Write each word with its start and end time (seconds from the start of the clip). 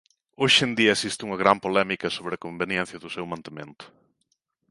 Hoxe 0.41 0.61
en 0.67 0.73
día 0.79 0.93
existe 0.95 1.25
una 1.27 1.41
gran 1.41 1.57
polémica 1.65 2.07
sobre 2.15 2.33
a 2.35 2.43
conveniencia 2.45 3.01
do 3.03 3.13
seu 3.15 3.25
mantemento. 3.33 3.85